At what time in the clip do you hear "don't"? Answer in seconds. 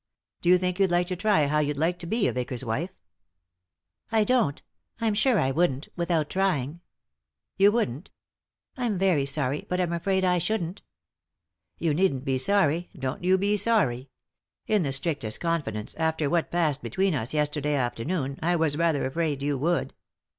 4.23-4.59, 12.97-13.23